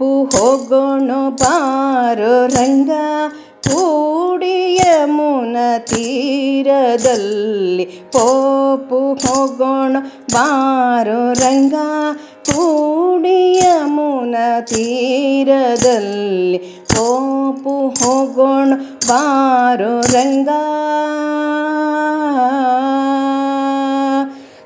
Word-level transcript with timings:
Pope 0.00 0.24
ಹೋಗೋಣ 0.24 1.10
ಬಾರೋ 1.30 2.46
ರಂಗ 2.46 2.90
ಕೂಡಿಯ 3.68 5.06
ಮುನ 5.06 5.56
ತೀರದಲ್ಲಿ 5.78 7.84
ಪೋಪು 7.84 9.14
ಹೋಗೋಣ 9.14 9.96
ಬಾರೋ 10.32 11.32
ರಂಗ 11.32 11.74
ಕೂಡಿಯ 12.46 13.62
ಮುನ 13.84 14.60
ತೀರದಲ್ಲಿ 14.60 16.58
ಪೋಪು 16.58 17.88
ಹೋಗೋಣ 17.88 18.72
ಬಾರೋ 19.08 20.00
ರಂಗ. 20.00 20.48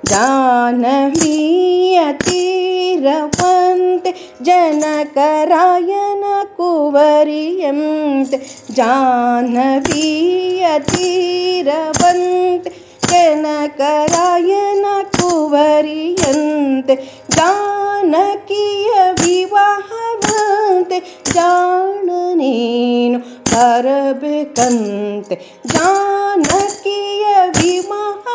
ಜಾಹ್ನವಿಯ 0.05 2.13
ತೀರವಂತೆ 2.13 2.74
रवन्त 3.07 4.05
जनकरायण 4.49 6.23
कुवरियन्त 6.57 8.33
जाह्नवी 8.79 10.09
अतिरवन्त 10.75 12.65
जनकरायण 13.11 14.85
कुवरियन्त 15.17 16.89
जानकीय 17.37 18.93
विवाहवन्त 19.21 20.93
जाननेनु 21.35 23.19
परबकन्त 23.53 25.31
जानकीय 25.75 27.25
विवाह 27.59 28.34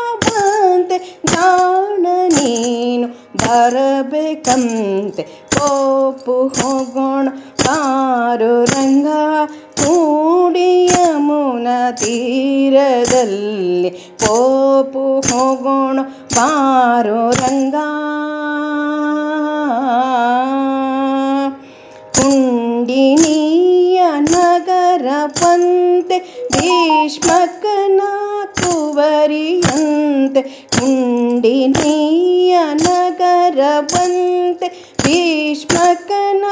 ನೀನು 3.49 3.49
ಬರಬೇಕಂತೆ 3.49 5.23
ಪೋಪು 5.53 6.35
ಹೋಗೋಣ 6.57 7.25
ಬಾರೋ 7.63 8.53
ರಂಗ 8.71 9.07
ಕೂಡಿ 9.81 10.69
ಯಮುನ 10.91 11.67
ತೀರದಲ್ಲಿ 12.01 13.91
ಪೋಪು 14.23 15.03
ಹೋಗೋಣ 15.29 15.97
ಬಾರೋ 16.35 17.21
ರಂಗ 17.41 17.75
ಕುಂಡಿನಿಯ 22.67 23.99
ನಗರವಂತೆ 24.27 26.17
ಭೀಷ್ಮಕನ 26.53 28.01
ಕುವರಿಯಂತೆ 28.59 30.41
ಕುಂಡಿನಿಯ 30.75 32.53
ನಗರವಂತೆ 32.79 32.98
ಭೀಷ್ಮಕನ 35.05 36.45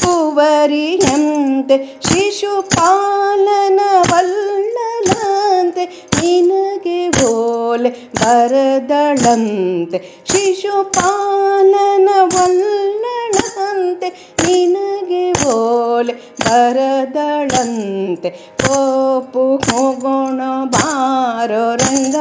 ಕುವರಿಯಂತೆ 0.00 1.76
ಶಿಶುಪಾಲನ 2.06 3.80
ವಲ್ಲಲಂತೆ 4.10 5.84
ನಿನಗೆ 6.18 6.98
ಓಲೆ 7.30 7.90
ಬರದಳಂತೆ 8.20 9.98
ಶಿಶುಪಾಲನ 10.32 12.08
ವಲ್ಲಳಂತೆ 12.34 14.10
ನಿನಗೆ 14.44 15.24
ಓಲೆ 15.54 16.14
ಬರದಳಂತೆ 16.44 18.30
ಪೋಪು 18.62 19.44
ಹೋಗೋಣ 19.66 20.40
ಬಾರೋ 20.74 21.66
ರಂಗ 21.82 22.16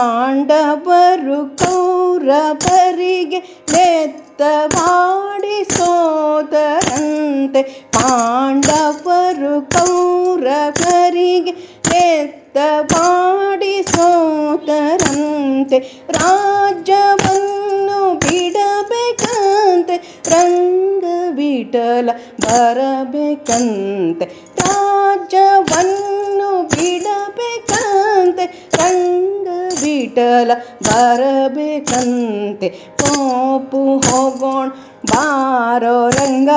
ಪಾಂಡವರು 0.00 1.56
ಕೌರವರಿಗೆ 1.56 3.40
ನೆತ್ತವಾಡಿ 3.72 5.64
ಸೋದರಂತೆ 5.76 7.62
ಪಾಂಡವರು 7.96 9.54
ಕೌರವರಿಗೆ 9.70 11.52
ನೆತ್ತವಾಡಿ 11.90 13.82
ಸೋದರಂತೆ 13.82 15.78
ರಾಜ್ಯವನ್ನು 16.18 17.98
ಬಿಡಬೇಕಂತೆ 18.14 19.96
ರಂಗ 20.30 20.91
ವಿಠಲ 21.33 22.09
ಬರಬೇಕಂತೆ. 22.41 24.45
ರಾಜ್ಯವನ್ನು 24.59 26.67
ಬಿಡಬೇಕಂತೆ. 26.67 28.69
ರಂಗ 28.73 29.47
ವಿಠಲ 29.83 30.51
ಬರಬೇಕಂತೆ. 30.83 32.69
ಪೋಪು 32.69 33.97
ಹೋಗೋಣ, 33.97 34.69
ಬಾರೋ 35.05 36.09
ರಂಗ. 36.09 36.49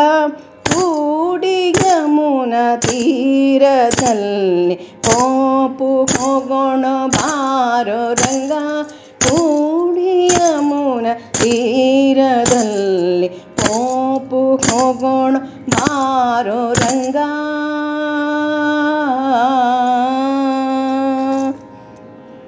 ಕೂಡಿ 0.75 1.71
ಯಮುನ 1.71 2.55
ತೀರದಲ್ಲಿ 2.77 4.75
ಪೋಪು 4.75 6.05
ಹೋಗೋಣ, 6.05 6.87
ಬಾರೋ 7.07 8.15
ರಂಗ. 8.15 8.53
ಕೂಡಿ 9.23 10.27
ಯಮುನ 10.27 11.07
ತೀರದಲ್ಲಿ 11.33 13.46
હોવણ 14.65 15.34
મારો 15.72 16.61
રંગા 16.75 17.46